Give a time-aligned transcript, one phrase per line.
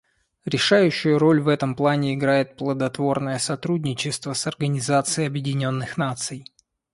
[0.45, 6.43] Решающую роль в этом плане играет плодотворное сотрудничество с Организацией Объединенных Наций.